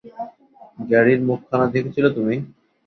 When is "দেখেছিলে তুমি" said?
1.73-2.35